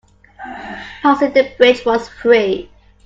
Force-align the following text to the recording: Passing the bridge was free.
Passing 1.03 1.33
the 1.33 1.53
bridge 1.59 1.85
was 1.85 2.09
free. 2.09 2.71